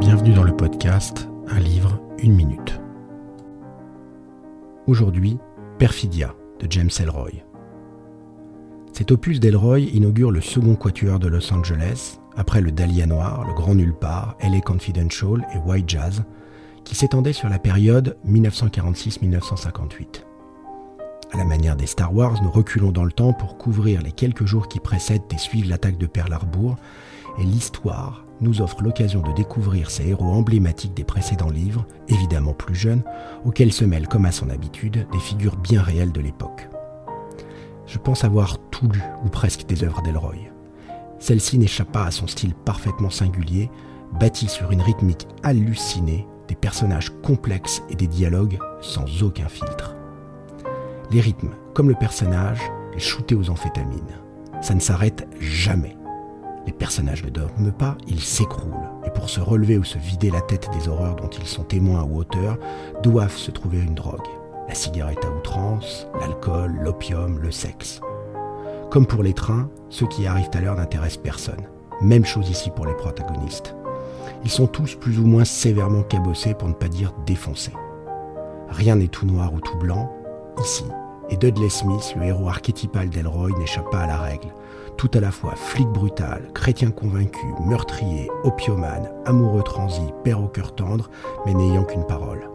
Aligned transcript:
Bienvenue 0.00 0.32
dans 0.32 0.44
le 0.44 0.56
podcast 0.56 1.28
Un 1.48 1.58
livre, 1.58 2.00
une 2.18 2.32
minute. 2.32 2.80
Aujourd'hui, 4.86 5.38
Perfidia 5.80 6.36
de 6.60 6.70
James 6.70 6.90
Elroy. 7.00 7.42
Cet 8.92 9.10
opus 9.10 9.40
d'Elroy 9.40 9.80
inaugure 9.80 10.30
le 10.30 10.40
second 10.40 10.76
quatuor 10.76 11.18
de 11.18 11.26
Los 11.26 11.52
Angeles, 11.52 12.20
après 12.36 12.60
le 12.60 12.70
Dahlia 12.70 13.06
Noir, 13.06 13.44
le 13.44 13.54
Grand 13.54 13.74
Nulle 13.74 13.92
Part, 13.92 14.36
LA 14.40 14.60
Confidential 14.60 15.44
et 15.52 15.58
White 15.58 15.88
Jazz, 15.88 16.22
qui 16.84 16.94
s'étendait 16.94 17.32
sur 17.32 17.48
la 17.48 17.58
période 17.58 18.16
1946-1958. 18.24 20.22
À 21.32 21.36
la 21.36 21.44
manière 21.44 21.74
des 21.74 21.86
Star 21.86 22.14
Wars, 22.14 22.40
nous 22.42 22.52
reculons 22.52 22.92
dans 22.92 23.04
le 23.04 23.10
temps 23.12 23.32
pour 23.32 23.58
couvrir 23.58 24.00
les 24.00 24.12
quelques 24.12 24.46
jours 24.46 24.68
qui 24.68 24.78
précèdent 24.78 25.22
et 25.32 25.38
suivent 25.38 25.68
l'attaque 25.68 25.98
de 25.98 26.06
Pearl 26.06 26.32
Harbor, 26.32 26.76
et 27.38 27.44
l'histoire 27.44 28.24
nous 28.40 28.60
offre 28.60 28.82
l'occasion 28.82 29.20
de 29.20 29.32
découvrir 29.32 29.90
ces 29.90 30.08
héros 30.08 30.32
emblématiques 30.32 30.94
des 30.94 31.04
précédents 31.04 31.50
livres, 31.50 31.86
évidemment 32.08 32.52
plus 32.52 32.74
jeunes, 32.74 33.02
auxquels 33.44 33.72
se 33.72 33.84
mêlent, 33.84 34.08
comme 34.08 34.26
à 34.26 34.32
son 34.32 34.50
habitude, 34.50 35.06
des 35.12 35.18
figures 35.18 35.56
bien 35.56 35.82
réelles 35.82 36.12
de 36.12 36.20
l'époque. 36.20 36.68
Je 37.86 37.98
pense 37.98 38.24
avoir 38.24 38.58
tout 38.70 38.88
lu, 38.88 39.02
ou 39.24 39.28
presque, 39.28 39.66
des 39.66 39.82
œuvres 39.82 40.02
d'Elroy. 40.02 40.34
Celle-ci 41.18 41.58
n'échappe 41.58 41.90
pas 41.90 42.04
à 42.04 42.10
son 42.10 42.26
style 42.26 42.54
parfaitement 42.54 43.10
singulier, 43.10 43.70
bâti 44.20 44.48
sur 44.48 44.70
une 44.70 44.82
rythmique 44.82 45.26
hallucinée, 45.42 46.26
des 46.46 46.54
personnages 46.54 47.10
complexes 47.22 47.82
et 47.90 47.94
des 47.94 48.06
dialogues 48.06 48.58
sans 48.80 49.22
aucun 49.22 49.48
filtre. 49.48 49.96
Les 51.10 51.20
rythmes, 51.20 51.50
comme 51.74 51.88
le 51.88 51.94
personnage, 51.94 52.60
est 52.94 53.00
shooté 53.00 53.34
aux 53.34 53.50
amphétamines. 53.50 54.20
Ça 54.60 54.74
ne 54.74 54.80
s'arrête 54.80 55.26
jamais. 55.40 55.97
Les 56.68 56.74
personnages 56.74 57.24
ne 57.24 57.30
dorment 57.30 57.72
pas, 57.72 57.96
ils 58.08 58.20
s'écroulent. 58.20 58.90
Et 59.06 59.10
pour 59.10 59.30
se 59.30 59.40
relever 59.40 59.78
ou 59.78 59.84
se 59.84 59.96
vider 59.96 60.30
la 60.30 60.42
tête 60.42 60.68
des 60.76 60.86
horreurs 60.86 61.16
dont 61.16 61.30
ils 61.30 61.46
sont 61.46 61.64
témoins 61.64 62.02
ou 62.02 62.18
auteurs, 62.18 62.58
doivent 63.02 63.38
se 63.38 63.50
trouver 63.50 63.78
une 63.78 63.94
drogue. 63.94 64.26
La 64.68 64.74
cigarette 64.74 65.24
à 65.24 65.30
outrance, 65.30 66.06
l'alcool, 66.20 66.78
l'opium, 66.82 67.38
le 67.38 67.50
sexe. 67.50 68.02
Comme 68.90 69.06
pour 69.06 69.22
les 69.22 69.32
trains, 69.32 69.70
ceux 69.88 70.06
qui 70.08 70.26
arrivent 70.26 70.50
à 70.52 70.60
l'heure 70.60 70.76
n'intéressent 70.76 71.22
personne. 71.22 71.66
Même 72.02 72.26
chose 72.26 72.50
ici 72.50 72.68
pour 72.68 72.84
les 72.84 72.96
protagonistes. 72.96 73.74
Ils 74.44 74.50
sont 74.50 74.66
tous 74.66 74.94
plus 74.94 75.18
ou 75.18 75.26
moins 75.26 75.46
sévèrement 75.46 76.02
cabossés 76.02 76.52
pour 76.52 76.68
ne 76.68 76.74
pas 76.74 76.88
dire 76.88 77.14
défoncés. 77.24 77.72
Rien 78.68 78.96
n'est 78.96 79.08
tout 79.08 79.24
noir 79.24 79.54
ou 79.54 79.60
tout 79.60 79.78
blanc, 79.78 80.12
ici. 80.60 80.84
Et 81.30 81.36
Dudley 81.36 81.68
Smith, 81.68 82.14
le 82.16 82.24
héros 82.24 82.48
archétypal 82.48 83.10
d'Elroy, 83.10 83.50
n'échappe 83.58 83.90
pas 83.90 84.00
à 84.00 84.06
la 84.06 84.18
règle 84.18 84.48
tout 84.98 85.10
à 85.14 85.20
la 85.20 85.30
fois 85.30 85.54
flic 85.54 85.86
brutal, 85.88 86.50
chrétien 86.52 86.90
convaincu, 86.90 87.46
meurtrier, 87.64 88.28
opiomane, 88.42 89.08
amoureux 89.24 89.62
transi, 89.62 90.02
père 90.24 90.42
au 90.42 90.48
cœur 90.48 90.74
tendre, 90.74 91.08
mais 91.46 91.54
n'ayant 91.54 91.84
qu'une 91.84 92.04
parole. 92.04 92.50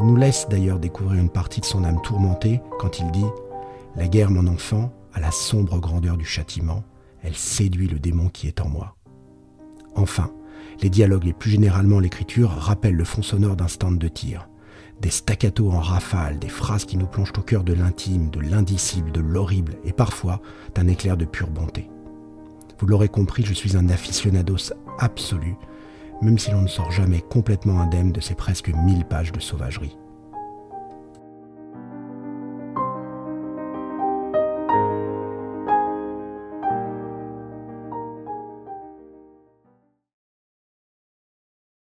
Il 0.00 0.06
nous 0.06 0.16
laisse 0.16 0.48
d'ailleurs 0.48 0.78
découvrir 0.78 1.20
une 1.20 1.28
partie 1.28 1.60
de 1.60 1.66
son 1.66 1.84
âme 1.84 2.00
tourmentée 2.02 2.60
quand 2.80 2.98
il 2.98 3.10
dit⁇ 3.10 3.20
La 3.96 4.08
guerre, 4.08 4.30
mon 4.30 4.46
enfant, 4.46 4.90
a 5.12 5.20
la 5.20 5.30
sombre 5.30 5.78
grandeur 5.78 6.16
du 6.16 6.24
châtiment, 6.24 6.82
elle 7.22 7.36
séduit 7.36 7.86
le 7.86 7.98
démon 7.98 8.30
qui 8.30 8.48
est 8.48 8.62
en 8.62 8.68
moi. 8.68 8.96
Enfin, 9.94 10.30
les 10.80 10.88
dialogues 10.88 11.28
et 11.28 11.34
plus 11.34 11.50
généralement 11.50 12.00
l'écriture 12.00 12.48
rappellent 12.48 12.96
le 12.96 13.04
fond 13.04 13.22
sonore 13.22 13.56
d'un 13.56 13.68
stand 13.68 13.98
de 13.98 14.08
tir 14.08 14.48
des 15.02 15.10
staccatos 15.10 15.70
en 15.70 15.80
rafale, 15.80 16.38
des 16.38 16.48
phrases 16.48 16.84
qui 16.84 16.96
nous 16.96 17.06
plongent 17.06 17.32
au 17.36 17.42
cœur 17.42 17.64
de 17.64 17.72
l'intime, 17.72 18.30
de 18.30 18.40
l'indicible, 18.40 19.10
de 19.10 19.20
l'horrible, 19.20 19.74
et 19.84 19.92
parfois 19.92 20.40
d'un 20.76 20.86
éclair 20.86 21.16
de 21.16 21.24
pure 21.24 21.50
bonté. 21.50 21.90
Vous 22.78 22.86
l'aurez 22.86 23.08
compris, 23.08 23.44
je 23.44 23.52
suis 23.52 23.76
un 23.76 23.88
aficionados 23.88 24.72
absolu, 25.00 25.56
même 26.22 26.38
si 26.38 26.52
l'on 26.52 26.62
ne 26.62 26.68
sort 26.68 26.92
jamais 26.92 27.20
complètement 27.20 27.80
indemne 27.80 28.12
de 28.12 28.20
ces 28.20 28.36
presque 28.36 28.68
mille 28.68 29.04
pages 29.04 29.32
de 29.32 29.40
sauvagerie. 29.40 29.98